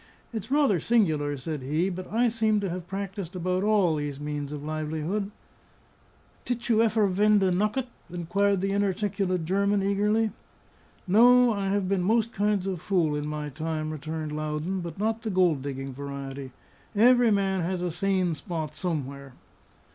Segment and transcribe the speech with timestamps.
[0.33, 4.51] "It's rather singular," said he, "but I seem to have practised about all these means
[4.51, 5.29] of livelihood."
[6.43, 10.31] "Tit you effer vind a nokket?" inquired the inarticulate German, eagerly.
[11.07, 11.53] "No.
[11.53, 15.29] I have been most kinds of fool in my time," returned Loudon, "but not the
[15.29, 16.49] gold digging variety.
[16.95, 19.33] Every man has a sane spot somewhere."